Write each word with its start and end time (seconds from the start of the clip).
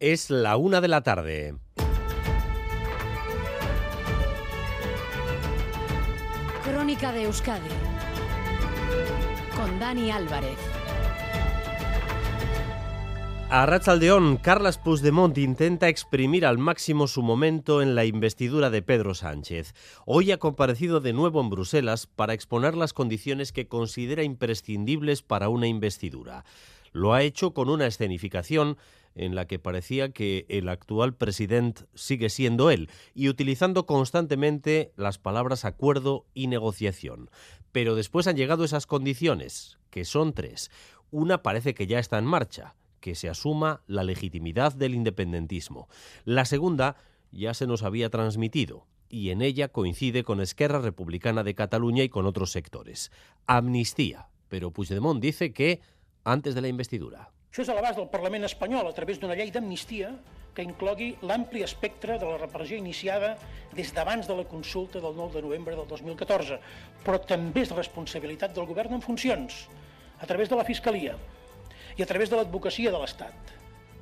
Es 0.00 0.30
la 0.30 0.56
una 0.56 0.80
de 0.80 0.86
la 0.86 1.02
tarde. 1.02 1.56
Crónica 6.62 7.10
de 7.10 7.24
Euskadi 7.24 7.68
con 9.56 9.80
Dani 9.80 10.12
Álvarez. 10.12 10.56
A 13.50 13.66
Rachaldeón, 13.66 14.36
Carlas 14.36 14.78
Puigdemont 14.78 15.36
intenta 15.36 15.88
exprimir 15.88 16.46
al 16.46 16.58
máximo 16.58 17.08
su 17.08 17.22
momento 17.22 17.82
en 17.82 17.96
la 17.96 18.04
investidura 18.04 18.70
de 18.70 18.82
Pedro 18.82 19.14
Sánchez. 19.14 19.74
Hoy 20.06 20.30
ha 20.30 20.38
comparecido 20.38 21.00
de 21.00 21.12
nuevo 21.12 21.40
en 21.40 21.50
Bruselas 21.50 22.06
para 22.06 22.34
exponer 22.34 22.76
las 22.76 22.92
condiciones 22.92 23.50
que 23.50 23.66
considera 23.66 24.22
imprescindibles 24.22 25.22
para 25.22 25.48
una 25.48 25.66
investidura. 25.66 26.44
Lo 26.92 27.14
ha 27.14 27.22
hecho 27.22 27.52
con 27.52 27.68
una 27.68 27.86
escenificación 27.86 28.76
en 29.14 29.34
la 29.34 29.46
que 29.46 29.58
parecía 29.58 30.10
que 30.10 30.46
el 30.48 30.68
actual 30.68 31.14
presidente 31.14 31.84
sigue 31.94 32.30
siendo 32.30 32.70
él 32.70 32.88
y 33.14 33.28
utilizando 33.28 33.84
constantemente 33.86 34.92
las 34.96 35.18
palabras 35.18 35.64
acuerdo 35.64 36.26
y 36.34 36.46
negociación. 36.46 37.30
Pero 37.72 37.94
después 37.94 38.26
han 38.26 38.36
llegado 38.36 38.64
esas 38.64 38.86
condiciones, 38.86 39.78
que 39.90 40.04
son 40.04 40.32
tres. 40.32 40.70
Una 41.10 41.42
parece 41.42 41.74
que 41.74 41.86
ya 41.86 41.98
está 41.98 42.18
en 42.18 42.26
marcha, 42.26 42.76
que 43.00 43.14
se 43.14 43.28
asuma 43.28 43.82
la 43.86 44.04
legitimidad 44.04 44.72
del 44.72 44.94
independentismo. 44.94 45.88
La 46.24 46.44
segunda 46.44 46.96
ya 47.32 47.54
se 47.54 47.66
nos 47.66 47.82
había 47.82 48.10
transmitido 48.10 48.86
y 49.08 49.30
en 49.30 49.42
ella 49.42 49.68
coincide 49.68 50.22
con 50.22 50.40
Esquerra 50.40 50.80
Republicana 50.80 51.42
de 51.42 51.54
Cataluña 51.54 52.02
y 52.02 52.08
con 52.08 52.26
otros 52.26 52.52
sectores. 52.52 53.10
Amnistía. 53.46 54.28
Pero 54.48 54.70
Puigdemont 54.70 55.20
dice 55.20 55.52
que 55.52 55.80
antes 56.24 56.54
de 56.54 56.62
la 56.62 56.68
investidura. 56.68 57.28
Això 57.50 57.64
és 57.64 57.70
a 57.72 57.76
l'abast 57.76 57.98
del 57.98 58.10
Parlament 58.12 58.44
espanyol 58.44 58.86
a 58.88 58.94
través 58.96 59.18
d'una 59.20 59.36
llei 59.38 59.50
d'amnistia 59.50 60.12
que 60.54 60.64
inclogui 60.66 61.12
l'ampli 61.22 61.62
espectre 61.62 62.18
de 62.18 62.26
la 62.26 62.38
repressió 62.40 62.76
iniciada 62.76 63.36
des 63.76 63.92
d'abans 63.94 64.26
de 64.26 64.34
la 64.34 64.44
consulta 64.50 65.00
del 65.00 65.14
9 65.16 65.38
de 65.38 65.42
novembre 65.46 65.76
del 65.78 65.86
2014, 65.86 66.58
però 67.04 67.20
també 67.22 67.62
és 67.62 67.74
responsabilitat 67.74 68.56
del 68.56 68.66
govern 68.66 68.96
en 68.98 69.04
funcions, 69.04 69.68
a 70.18 70.26
través 70.26 70.50
de 70.50 70.58
la 70.58 70.66
Fiscalia 70.66 71.14
i 71.96 72.02
a 72.02 72.06
través 72.10 72.30
de 72.30 72.36
l'advocacia 72.36 72.90
de 72.90 72.98
l'Estat. 72.98 73.54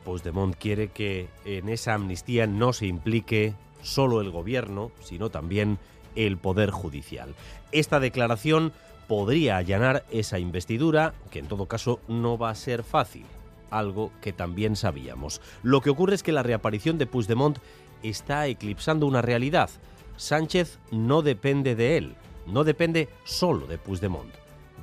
Puigdemont 0.06 0.55
quiere 0.56 0.89
que 0.89 1.28
en 1.44 1.69
esa 1.69 1.94
amnistía 1.94 2.47
no 2.47 2.72
se 2.72 2.87
implique 2.87 3.55
solo 3.83 4.20
el 4.20 4.31
gobierno, 4.31 4.92
sino 5.00 5.31
también 5.31 5.78
el 6.14 6.39
Poder 6.39 6.70
Judicial. 6.70 7.34
Esta 7.72 8.00
declaración 8.00 8.72
podría 9.07 9.57
allanar 9.57 10.05
esa 10.11 10.39
investidura, 10.39 11.15
que 11.31 11.39
en 11.39 11.49
todo 11.49 11.67
caso 11.67 12.01
no 12.09 12.39
va 12.39 12.51
a 12.51 12.55
ser 12.55 12.83
fácil, 12.83 13.25
algo 13.71 14.12
que 14.21 14.33
también 14.33 14.77
sabíamos. 14.77 15.41
Lo 15.62 15.81
que 15.81 15.91
ocurre 15.91 16.15
es 16.15 16.23
que 16.23 16.33
la 16.33 16.43
reaparición 16.43 16.99
de 16.99 17.07
Puigdemont 17.07 17.59
está 18.03 18.47
eclipsando 18.47 19.07
una 19.07 19.23
realidad. 19.23 19.71
Sánchez 20.17 20.79
no 20.91 21.23
depende 21.23 21.75
de 21.75 21.97
él, 21.97 22.15
no 22.47 22.65
depende 22.65 23.09
solo 23.25 23.67
de 23.67 23.79
Puigdemont, 23.79 24.33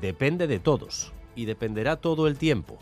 depende 0.01 0.47
de 0.47 0.59
todos 0.59 1.11
y 1.35 1.45
dependerá 1.45 1.95
todo 1.95 2.27
el 2.27 2.37
tiempo. 2.37 2.77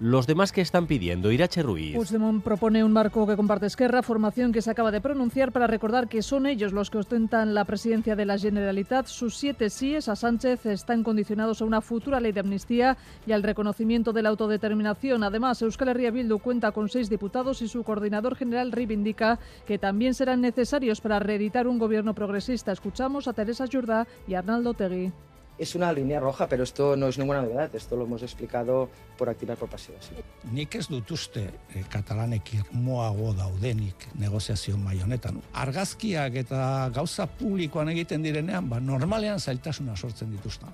Los 0.00 0.26
demás 0.26 0.50
que 0.50 0.60
están 0.60 0.88
pidiendo, 0.88 1.30
Irache 1.30 1.62
Ruiz. 1.62 1.94
Puigdemont 1.94 2.42
propone 2.42 2.82
un 2.82 2.92
marco 2.92 3.26
que 3.28 3.36
comparte 3.36 3.66
Esquerra, 3.66 4.02
formación 4.02 4.50
que 4.50 4.60
se 4.60 4.70
acaba 4.70 4.90
de 4.90 5.00
pronunciar 5.00 5.52
para 5.52 5.68
recordar 5.68 6.08
que 6.08 6.20
son 6.20 6.46
ellos 6.46 6.72
los 6.72 6.90
que 6.90 6.98
ostentan 6.98 7.54
la 7.54 7.64
presidencia 7.64 8.16
de 8.16 8.24
la 8.24 8.36
Generalitat. 8.36 9.06
Sus 9.06 9.36
siete 9.36 9.70
síes 9.70 10.08
a 10.08 10.16
Sánchez 10.16 10.66
están 10.66 11.04
condicionados 11.04 11.62
a 11.62 11.64
una 11.64 11.80
futura 11.80 12.18
ley 12.18 12.32
de 12.32 12.40
amnistía 12.40 12.96
y 13.24 13.32
al 13.32 13.44
reconocimiento 13.44 14.12
de 14.12 14.22
la 14.22 14.30
autodeterminación. 14.30 15.22
Además, 15.22 15.62
Euskal 15.62 15.88
Herria 15.88 16.10
Bildu 16.10 16.38
cuenta 16.38 16.72
con 16.72 16.88
seis 16.88 17.08
diputados 17.08 17.62
y 17.62 17.68
su 17.68 17.84
coordinador 17.84 18.34
general 18.34 18.72
reivindica 18.72 19.38
que 19.64 19.78
también 19.78 20.14
serán 20.14 20.40
necesarios 20.40 21.00
para 21.00 21.20
reeditar 21.20 21.68
un 21.68 21.78
gobierno 21.78 22.14
progresista. 22.14 22.72
Escuchamos 22.72 23.28
a 23.28 23.32
Teresa 23.32 23.66
Jordá 23.72 24.08
y 24.26 24.34
a 24.34 24.40
Arnaldo 24.40 24.74
Tegui. 24.74 25.12
Es 25.56 25.74
una 25.74 25.92
línea 25.92 26.18
roja, 26.18 26.48
pero 26.48 26.64
esto 26.64 26.96
no 26.96 27.06
es 27.06 27.18
ninguna 27.18 27.42
novedad. 27.42 27.74
Esto 27.74 27.96
lo 27.96 28.04
hemos 28.04 28.22
explicado 28.22 28.88
por 29.16 29.28
activa 29.28 29.54
y 29.54 29.56
por 29.56 29.68
pasiva. 29.68 29.98
Sí. 30.00 30.14
Nik 30.50 30.74
ez 30.74 30.88
dut 30.90 31.10
uste 31.14 31.44
eh, 31.46 31.84
katalanek 31.88 32.54
irmoago 32.58 33.32
daudenik 33.38 34.08
negoziazio 34.18 34.76
mai 34.76 34.98
honetan. 35.02 35.38
Argazkiak 35.52 36.34
eta 36.42 36.90
gauza 36.94 37.28
publikoan 37.30 37.94
egiten 37.94 38.26
direnean, 38.26 38.68
ba, 38.68 38.80
normalean 38.80 39.38
zailtasuna 39.38 39.96
sortzen 39.96 40.34
dituzta. 40.34 40.72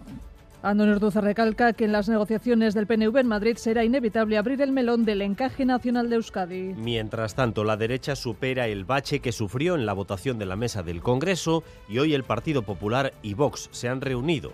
Antonio 0.63 0.93
Ortuzar 0.95 1.25
recalca 1.25 1.73
que 1.73 1.87
en 1.87 1.93
las 1.93 2.07
negociaciones 2.11 2.75
del 2.75 2.87
PNV 2.87 3.17
en 3.17 3.27
Madrid 3.29 3.57
será 3.57 3.83
inevitable 3.83 4.37
abrir 4.37 4.61
el 4.61 4.73
melón 4.73 5.07
del 5.07 5.23
encaje 5.23 5.65
nacional 5.65 6.11
de 6.11 6.17
Euskadi. 6.17 6.75
Mientras 6.77 7.35
tanto, 7.35 7.65
la 7.65 7.79
derecha 7.79 8.15
supera 8.15 8.67
el 8.67 8.85
bache 8.85 9.21
que 9.21 9.33
sufrió 9.33 9.75
en 9.75 9.87
la 9.87 9.95
votación 9.95 10.39
de 10.39 10.45
la 10.45 10.57
mesa 10.57 10.83
del 10.83 11.01
Congreso 11.01 11.65
y 11.89 11.99
hoy 11.99 12.13
el 12.13 12.25
Partido 12.25 12.61
Popular 12.61 13.15
y 13.23 13.33
Vox 13.33 13.71
se 13.73 13.89
han 13.89 14.03
reunido 14.03 14.53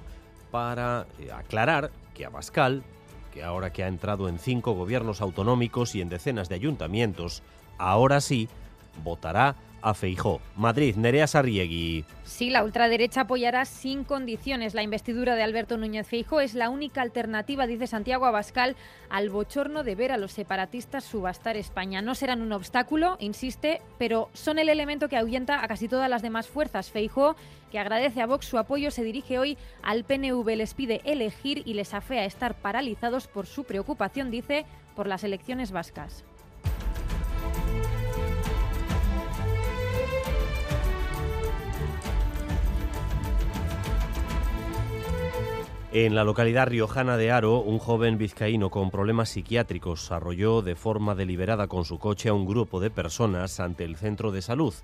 para 0.50 1.06
eh, 1.18 1.30
aclarar 1.32 1.90
que 2.14 2.24
Abascal, 2.24 2.82
que 3.32 3.42
ahora 3.42 3.72
que 3.72 3.84
ha 3.84 3.88
entrado 3.88 4.28
en 4.28 4.38
cinco 4.38 4.72
gobiernos 4.72 5.20
autonómicos 5.20 5.94
y 5.94 6.00
en 6.00 6.08
decenas 6.08 6.48
de 6.48 6.54
ayuntamientos, 6.54 7.42
ahora 7.78 8.20
sí 8.20 8.48
votará 9.04 9.56
a 9.86 9.94
Feijó. 9.94 10.40
Madrid, 10.56 10.96
Nerea 10.96 11.28
Sarriegui. 11.28 12.04
Sí, 12.24 12.50
la 12.50 12.64
ultraderecha 12.64 13.20
apoyará 13.20 13.64
sin 13.64 14.02
condiciones 14.02 14.74
la 14.74 14.82
investidura 14.82 15.36
de 15.36 15.44
Alberto 15.44 15.78
Núñez 15.78 16.08
Feijó. 16.08 16.40
Es 16.40 16.54
la 16.54 16.70
única 16.70 17.02
alternativa, 17.02 17.68
dice 17.68 17.86
Santiago 17.86 18.26
Abascal, 18.26 18.74
al 19.10 19.30
bochorno 19.30 19.84
de 19.84 19.94
ver 19.94 20.10
a 20.10 20.16
los 20.16 20.32
separatistas 20.32 21.04
subastar 21.04 21.56
España. 21.56 22.02
No 22.02 22.16
serán 22.16 22.42
un 22.42 22.52
obstáculo, 22.52 23.16
insiste, 23.20 23.80
pero 23.96 24.28
son 24.32 24.58
el 24.58 24.68
elemento 24.70 25.08
que 25.08 25.16
ahuyenta 25.16 25.62
a 25.62 25.68
casi 25.68 25.86
todas 25.86 26.10
las 26.10 26.20
demás 26.20 26.48
fuerzas. 26.48 26.90
Feijó, 26.90 27.36
que 27.70 27.78
agradece 27.78 28.20
a 28.20 28.26
Vox 28.26 28.46
su 28.46 28.58
apoyo, 28.58 28.90
se 28.90 29.04
dirige 29.04 29.38
hoy 29.38 29.56
al 29.84 30.02
PNV, 30.02 30.48
les 30.56 30.74
pide 30.74 31.00
elegir 31.04 31.62
y 31.64 31.74
les 31.74 31.94
afea 31.94 32.24
estar 32.24 32.54
paralizados 32.54 33.28
por 33.28 33.46
su 33.46 33.62
preocupación, 33.62 34.32
dice, 34.32 34.66
por 34.96 35.06
las 35.06 35.22
elecciones 35.22 35.70
vascas. 35.70 36.24
En 45.92 46.16
la 46.16 46.24
localidad 46.24 46.66
riojana 46.66 47.16
de 47.16 47.30
Aro, 47.30 47.60
un 47.60 47.78
joven 47.78 48.18
vizcaíno 48.18 48.70
con 48.70 48.90
problemas 48.90 49.28
psiquiátricos 49.28 50.10
arrolló 50.10 50.60
de 50.60 50.74
forma 50.74 51.14
deliberada 51.14 51.68
con 51.68 51.84
su 51.84 51.98
coche 51.98 52.28
a 52.28 52.34
un 52.34 52.44
grupo 52.44 52.80
de 52.80 52.90
personas 52.90 53.60
ante 53.60 53.84
el 53.84 53.96
centro 53.96 54.32
de 54.32 54.42
salud. 54.42 54.74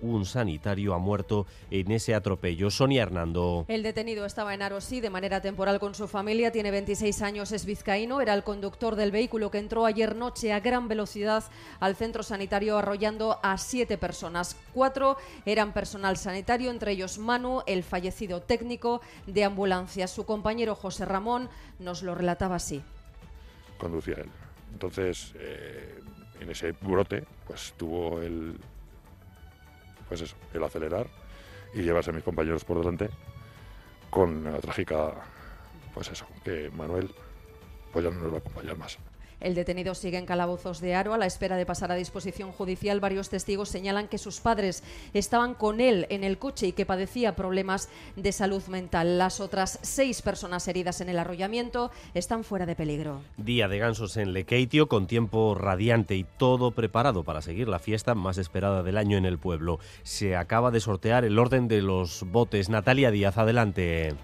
Un 0.00 0.24
sanitario 0.24 0.94
ha 0.94 0.98
muerto 0.98 1.46
en 1.70 1.90
ese 1.90 2.14
atropello. 2.14 2.70
Sonia 2.70 3.02
Hernando. 3.02 3.64
El 3.68 3.82
detenido 3.82 4.24
estaba 4.24 4.54
en 4.54 4.62
Arosí 4.62 5.00
de 5.00 5.10
manera 5.10 5.40
temporal 5.40 5.80
con 5.80 5.94
su 5.94 6.06
familia. 6.06 6.52
Tiene 6.52 6.70
26 6.70 7.22
años, 7.22 7.52
es 7.52 7.64
vizcaíno. 7.64 8.20
Era 8.20 8.34
el 8.34 8.44
conductor 8.44 8.94
del 8.94 9.10
vehículo 9.10 9.50
que 9.50 9.58
entró 9.58 9.86
ayer 9.86 10.14
noche 10.14 10.52
a 10.52 10.60
gran 10.60 10.86
velocidad 10.86 11.44
al 11.80 11.96
centro 11.96 12.22
sanitario 12.22 12.78
arrollando 12.78 13.40
a 13.42 13.58
siete 13.58 13.98
personas. 13.98 14.56
Cuatro 14.72 15.16
eran 15.44 15.72
personal 15.72 16.16
sanitario, 16.16 16.70
entre 16.70 16.92
ellos 16.92 17.18
Manu, 17.18 17.62
el 17.66 17.82
fallecido 17.82 18.40
técnico 18.40 19.00
de 19.26 19.44
ambulancia. 19.44 20.06
Su 20.06 20.24
compañero 20.24 20.74
José 20.74 21.04
Ramón 21.04 21.48
nos 21.78 22.02
lo 22.02 22.14
relataba 22.14 22.56
así. 22.56 22.82
Conducía 23.78 24.14
él. 24.18 24.30
Entonces, 24.72 25.32
eh, 25.36 26.00
en 26.40 26.50
ese 26.50 26.72
brote, 26.72 27.24
pues 27.46 27.74
tuvo 27.76 28.20
el, 28.20 28.58
pues 30.08 30.20
eso, 30.20 30.36
el 30.54 30.62
acelerar 30.64 31.06
y 31.74 31.82
llevarse 31.82 32.10
a 32.10 32.12
mis 32.12 32.24
compañeros 32.24 32.64
por 32.64 32.78
delante 32.78 33.10
con 34.10 34.44
la 34.44 34.58
trágica, 34.58 35.12
pues 35.94 36.08
eso, 36.08 36.26
que 36.44 36.70
Manuel 36.70 37.10
pues 37.92 38.04
ya 38.04 38.10
no 38.10 38.20
nos 38.20 38.32
va 38.32 38.36
a 38.36 38.40
acompañar 38.40 38.76
más. 38.76 38.98
El 39.40 39.54
detenido 39.54 39.94
sigue 39.94 40.18
en 40.18 40.26
calabozos 40.26 40.80
de 40.80 40.94
Aro 40.94 41.14
a 41.14 41.18
la 41.18 41.26
espera 41.26 41.56
de 41.56 41.66
pasar 41.66 41.92
a 41.92 41.94
disposición 41.94 42.50
judicial. 42.52 43.00
Varios 43.00 43.28
testigos 43.28 43.68
señalan 43.68 44.08
que 44.08 44.18
sus 44.18 44.40
padres 44.40 44.82
estaban 45.14 45.54
con 45.54 45.80
él 45.80 46.06
en 46.10 46.24
el 46.24 46.38
coche 46.38 46.66
y 46.66 46.72
que 46.72 46.86
padecía 46.86 47.36
problemas 47.36 47.88
de 48.16 48.32
salud 48.32 48.62
mental. 48.66 49.18
Las 49.18 49.40
otras 49.40 49.78
seis 49.82 50.22
personas 50.22 50.66
heridas 50.66 51.00
en 51.00 51.08
el 51.08 51.18
arrollamiento 51.18 51.90
están 52.14 52.42
fuera 52.42 52.66
de 52.66 52.74
peligro. 52.74 53.20
Día 53.36 53.68
de 53.68 53.78
gansos 53.78 54.16
en 54.16 54.32
Lekeitio 54.32 54.88
con 54.88 55.06
tiempo 55.06 55.54
radiante 55.54 56.16
y 56.16 56.24
todo 56.24 56.72
preparado 56.72 57.22
para 57.22 57.42
seguir 57.42 57.68
la 57.68 57.78
fiesta 57.78 58.14
más 58.14 58.38
esperada 58.38 58.82
del 58.82 58.96
año 58.96 59.16
en 59.16 59.24
el 59.24 59.38
pueblo. 59.38 59.78
Se 60.02 60.36
acaba 60.36 60.70
de 60.70 60.80
sortear 60.80 61.24
el 61.24 61.38
orden 61.38 61.68
de 61.68 61.82
los 61.82 62.24
botes. 62.24 62.68
Natalia 62.68 63.10
Díaz, 63.10 63.38
adelante. 63.38 64.14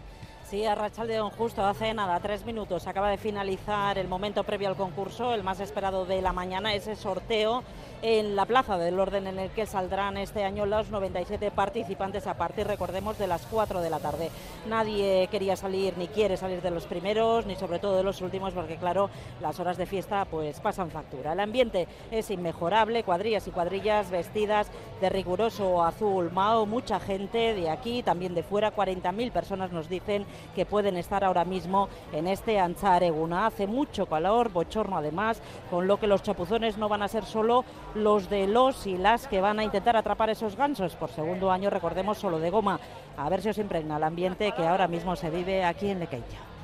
Sí, 0.55 0.65
a 0.65 0.77
Rachaldeón 0.77 1.31
justo 1.31 1.67
hace 1.67 1.93
nada, 1.95 2.21
tres 2.21 2.47
minutos, 2.47 2.87
acaba 2.87 3.11
de 3.11 3.19
finalizar 3.19 3.99
el 3.99 4.07
momento 4.07 4.45
previo 4.45 4.69
al 4.69 4.77
concurso, 4.77 5.35
el 5.35 5.43
más 5.43 5.59
esperado 5.59 6.07
de 6.07 6.23
la 6.23 6.33
mañana, 6.33 6.75
ese 6.75 6.95
sorteo 6.95 7.65
en 8.03 8.37
la 8.37 8.47
plaza 8.47 8.79
del 8.79 9.01
orden 9.01 9.27
en 9.27 9.39
el 9.41 9.51
que 9.51 9.67
saldrán 9.67 10.17
este 10.17 10.45
año 10.45 10.65
los 10.65 10.91
97 10.91 11.51
participantes 11.51 12.29
a 12.29 12.35
partir, 12.35 12.69
recordemos, 12.69 13.19
de 13.19 13.27
las 13.27 13.47
4 13.47 13.81
de 13.81 13.91
la 13.91 13.99
tarde. 13.99 14.31
Nadie 14.69 15.27
quería 15.29 15.57
salir 15.57 15.99
ni 15.99 16.07
quiere 16.07 16.37
salir 16.37 16.63
de 16.63 16.71
los 16.71 16.85
primeros, 16.85 17.47
ni 17.47 17.57
sobre 17.57 17.81
todo 17.81 17.97
de 17.97 18.05
los 18.05 18.21
últimos, 18.21 18.53
porque 18.53 18.77
claro, 18.77 19.11
las 19.41 19.59
horas 19.59 19.77
de 19.77 19.87
fiesta 19.87 20.25
pues 20.25 20.61
pasan 20.61 20.91
factura. 20.91 21.33
El 21.33 21.41
ambiente 21.41 21.89
es 22.13 22.31
inmejorable, 22.31 23.03
cuadrillas 23.03 23.49
y 23.49 23.51
cuadrillas 23.51 24.09
vestidas 24.09 24.71
de 25.01 25.09
riguroso 25.09 25.83
azul 25.83 26.31
mao, 26.31 26.67
mucha 26.67 27.01
gente 27.01 27.55
de 27.55 27.71
aquí, 27.71 28.05
también 28.05 28.35
de 28.35 28.45
fuera, 28.45 28.73
40.000 28.73 29.33
personas 29.33 29.73
nos 29.73 29.89
dicen 29.89 30.27
que 30.55 30.67
pueden 30.67 30.97
estar 30.97 31.25
ahora 31.25 31.45
mismo 31.45 31.89
en 32.13 32.27
este 32.27 32.59
Anchareguna. 32.59 33.47
Hace 33.47 33.67
mucho 33.67 34.07
calor, 34.07 34.51
bochorno 34.51 34.99
además, 34.99 35.41
con 35.71 35.87
lo 35.87 35.99
que 35.99 36.07
los 36.07 36.23
chapuzones 36.23 36.79
no 36.79 36.89
van 36.89 37.03
a 37.03 37.09
ser 37.09 37.25
solo 37.25 37.65
los 37.95 38.31
de 38.31 38.47
los 38.47 38.87
y 38.87 38.97
las 38.97 39.27
que 39.27 39.41
van 39.41 39.59
a 39.59 39.65
intentar 39.65 39.97
atrapar 39.97 40.31
esos 40.31 40.57
gansos 40.57 40.97
por 40.97 41.11
segundo 41.11 41.51
año, 41.51 41.71
recordemos, 41.71 42.19
solo 42.19 42.39
de 42.39 42.51
goma. 42.51 42.81
A 43.17 43.29
ver 43.29 43.43
si 43.43 43.49
os 43.49 43.59
impregna 43.59 43.97
el 43.97 44.05
ambiente 44.05 44.53
que 44.53 44.67
ahora 44.67 44.89
mismo 44.89 45.17
se 45.17 45.31
vive 45.31 45.65
aquí 45.65 45.89
en 45.89 46.01
Lequeitio 46.01 46.55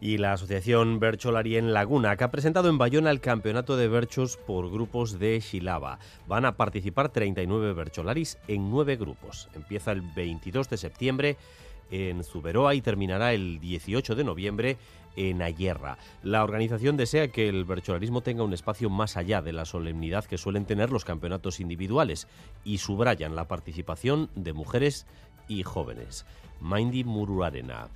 y 0.00 0.18
la 0.18 0.32
Asociación 0.32 1.00
Bercholari 1.00 1.56
en 1.56 1.72
Laguna, 1.72 2.16
que 2.16 2.24
ha 2.24 2.30
presentado 2.30 2.68
en 2.68 2.78
Bayona 2.78 3.10
el 3.10 3.20
campeonato 3.20 3.76
de 3.76 3.88
berchos 3.88 4.36
por 4.36 4.70
grupos 4.70 5.18
de 5.18 5.40
Xilaba. 5.40 5.98
Van 6.26 6.44
a 6.44 6.56
participar 6.56 7.08
39 7.08 7.72
bercholaris 7.72 8.38
en 8.46 8.70
nueve 8.70 8.96
grupos. 8.96 9.48
Empieza 9.54 9.92
el 9.92 10.02
22 10.02 10.68
de 10.68 10.76
septiembre 10.76 11.36
en 11.90 12.24
Zuberoa 12.24 12.74
y 12.74 12.80
terminará 12.80 13.32
el 13.32 13.60
18 13.60 14.14
de 14.14 14.24
noviembre 14.24 14.76
en 15.16 15.42
Ayerra. 15.42 15.98
La 16.22 16.44
organización 16.44 16.96
desea 16.96 17.28
que 17.28 17.48
el 17.48 17.64
bercholarismo 17.64 18.20
tenga 18.20 18.44
un 18.44 18.52
espacio 18.52 18.88
más 18.88 19.16
allá 19.16 19.42
de 19.42 19.52
la 19.52 19.64
solemnidad 19.64 20.24
que 20.24 20.38
suelen 20.38 20.64
tener 20.64 20.90
los 20.90 21.04
campeonatos 21.04 21.60
individuales 21.60 22.28
y 22.64 22.78
subrayan 22.78 23.34
la 23.34 23.48
participación 23.48 24.30
de 24.36 24.52
mujeres 24.52 25.06
y 25.48 25.64
jóvenes. 25.64 26.24
Mindy 26.60 27.04
Muruarena. 27.04 27.88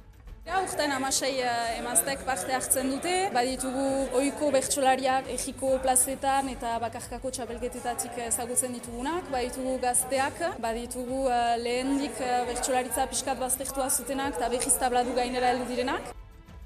Ja, 0.43 0.56
urten 0.59 0.91
amasei 0.91 1.37
uh, 1.39 1.50
emaztek 1.79 2.25
parte 2.27 2.50
hartzen 2.56 2.89
dute, 2.91 3.12
baditugu 3.35 3.85
oiko 4.19 4.49
bertsolariak 4.50 5.29
egiko 5.31 5.77
plazetan 5.85 6.49
eta 6.50 6.73
bakarkako 6.83 7.31
txapelketetatik 7.37 8.19
ezagutzen 8.25 8.75
ditugunak, 8.75 9.29
baditugu 9.31 9.77
gazteak, 9.85 10.43
baditugu 10.65 11.21
uh, 11.29 11.55
lehendik 11.62 12.19
uh, 12.19 12.41
bertsolaritza 12.50 13.06
pixkat 13.12 13.39
baztertua 13.44 13.87
zutenak 13.91 14.35
eta 14.41 14.50
behiz 14.56 14.75
tabladu 14.83 15.15
gainera 15.21 15.55
heldu 15.55 15.71
direnak. 15.71 16.11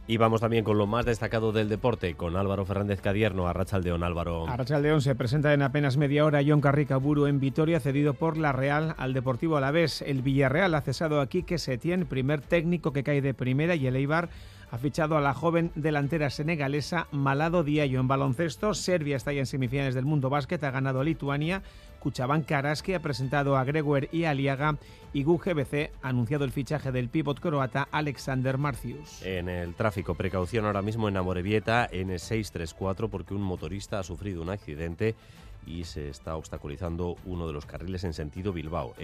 Y 0.08 0.19
vamos 0.19 0.41
también 0.41 0.62
con 0.62 0.79
lo 0.79 0.87
más 0.87 1.05
destacado 1.05 1.50
del 1.50 1.69
deporte, 1.69 2.14
con 2.14 2.37
Álvaro 2.37 2.64
Fernández 2.64 3.00
Cadierno, 3.00 3.49
Arrachaldeón 3.49 4.05
Álvaro. 4.05 4.47
Arrachaldeón 4.47 5.00
se 5.00 5.17
presenta 5.17 5.53
en 5.53 5.62
apenas 5.62 5.97
media 5.97 6.25
hora 6.25 6.43
John 6.47 6.61
Carricaburu 6.61 7.26
en 7.26 7.41
Vitoria, 7.41 7.81
cedido 7.81 8.14
por 8.14 8.37
la 8.37 8.53
Real 8.53 8.94
al 8.99 9.14
Deportivo 9.14 9.56
Alavés. 9.56 10.03
El 10.03 10.23
Villarreal 10.23 10.76
ha 10.76 10.81
cesado 10.81 11.20
aquí 11.20 11.43
que 11.43 11.58
Setién, 11.58 12.06
primer 12.06 12.41
técnico 12.41 12.93
que 12.93 13.03
cae 13.03 13.20
de 13.20 13.35
primera, 13.35 13.75
y 13.75 13.88
el 13.88 13.97
Eibar 13.97 14.29
ha 14.70 14.78
fichado 14.78 15.16
a 15.16 15.20
la 15.20 15.34
joven 15.34 15.70
delantera 15.74 16.30
senegalesa 16.30 17.06
Malado 17.12 17.62
Diallo 17.62 18.00
en 18.00 18.08
baloncesto. 18.08 18.74
Serbia 18.74 19.16
está 19.16 19.32
ya 19.32 19.40
en 19.40 19.46
semifinales 19.46 19.94
del 19.94 20.04
Mundo 20.04 20.30
Básquet, 20.30 20.62
ha 20.64 20.70
ganado 20.70 21.00
a 21.00 21.04
Lituania. 21.04 21.62
Cuchabán 22.00 22.42
Karaski 22.42 22.94
ha 22.94 23.00
presentado 23.00 23.56
a 23.56 23.64
Gregoer 23.64 24.08
y 24.12 24.24
Aliaga 24.24 24.76
y 25.12 25.24
GBC 25.24 25.90
ha 26.02 26.08
anunciado 26.08 26.44
el 26.44 26.52
fichaje 26.52 26.92
del 26.92 27.08
pívot 27.08 27.40
croata 27.40 27.88
Alexander 27.90 28.58
Marcius. 28.58 29.22
En 29.22 29.48
el 29.48 29.74
tráfico, 29.74 30.14
precaución 30.14 30.66
ahora 30.66 30.82
mismo 30.82 31.08
en 31.08 31.16
Amorebieta 31.16 31.88
N634 31.90 33.08
porque 33.08 33.34
un 33.34 33.42
motorista 33.42 33.98
ha 33.98 34.02
sufrido 34.02 34.42
un 34.42 34.50
accidente 34.50 35.14
y 35.66 35.84
se 35.84 36.08
está 36.08 36.36
obstaculizando 36.36 37.16
uno 37.24 37.46
de 37.46 37.52
los 37.52 37.66
carriles 37.66 38.04
en 38.04 38.12
sentido 38.12 38.52
Bilbao, 38.52 38.94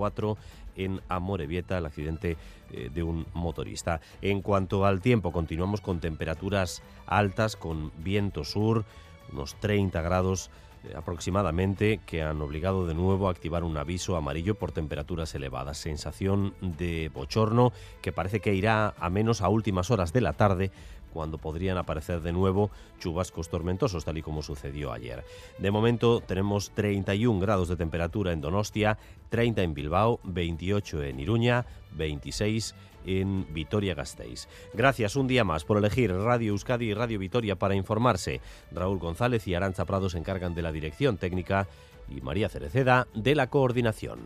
N634 0.00 0.36
en 0.76 1.00
Amorebieta, 1.08 1.78
el 1.78 1.86
accidente 1.86 2.36
eh, 2.72 2.90
de 2.92 3.02
un 3.02 3.26
motorista. 3.34 4.00
En 4.22 4.40
cuanto 4.42 4.86
al 4.86 5.00
tiempo, 5.00 5.32
continuamos 5.32 5.80
con 5.80 6.00
temperaturas 6.00 6.82
altas, 7.06 7.56
con 7.56 7.92
viento 8.02 8.44
sur, 8.44 8.84
unos 9.32 9.54
30 9.60 10.00
grados 10.02 10.50
eh, 10.84 10.94
aproximadamente 10.96 12.00
que 12.06 12.22
han 12.22 12.40
obligado 12.40 12.86
de 12.86 12.94
nuevo 12.94 13.28
a 13.28 13.30
activar 13.30 13.64
un 13.64 13.76
aviso 13.76 14.16
amarillo 14.16 14.54
por 14.54 14.72
temperaturas 14.72 15.34
elevadas. 15.34 15.76
Sensación 15.78 16.54
de 16.62 17.10
bochorno 17.12 17.72
que 18.00 18.12
parece 18.12 18.40
que 18.40 18.54
irá 18.54 18.94
a 18.98 19.10
menos 19.10 19.42
a 19.42 19.48
últimas 19.48 19.90
horas 19.90 20.12
de 20.12 20.22
la 20.22 20.32
tarde 20.32 20.70
cuando 21.12 21.38
podrían 21.38 21.78
aparecer 21.78 22.20
de 22.20 22.32
nuevo 22.32 22.70
chubascos 22.98 23.48
tormentosos, 23.48 24.04
tal 24.04 24.18
y 24.18 24.22
como 24.22 24.42
sucedió 24.42 24.92
ayer. 24.92 25.24
De 25.58 25.70
momento 25.70 26.20
tenemos 26.20 26.70
31 26.70 27.40
grados 27.40 27.68
de 27.68 27.76
temperatura 27.76 28.32
en 28.32 28.40
Donostia, 28.40 28.98
30 29.30 29.62
en 29.62 29.74
Bilbao, 29.74 30.20
28 30.24 31.02
en 31.04 31.20
Iruña, 31.20 31.66
26 31.92 32.74
en 33.06 33.52
Vitoria-Gasteiz. 33.52 34.48
Gracias 34.74 35.16
un 35.16 35.26
día 35.26 35.44
más 35.44 35.64
por 35.64 35.78
elegir 35.78 36.12
Radio 36.12 36.52
Euskadi 36.52 36.90
y 36.90 36.94
Radio 36.94 37.18
Vitoria 37.18 37.56
para 37.56 37.74
informarse. 37.74 38.40
Raúl 38.72 38.98
González 38.98 39.46
y 39.46 39.54
Arancha 39.54 39.84
Prado 39.84 40.10
se 40.10 40.18
encargan 40.18 40.54
de 40.54 40.62
la 40.62 40.72
dirección 40.72 41.16
técnica 41.16 41.68
y 42.08 42.20
María 42.20 42.48
Cereceda 42.48 43.06
de 43.14 43.34
la 43.34 43.48
coordinación. 43.48 44.18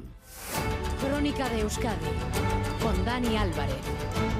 Crónica 1.00 1.48
de 1.50 1.60
Euskadi 1.60 2.06
con 2.82 3.04
Dani 3.04 3.36
Álvarez. 3.36 4.33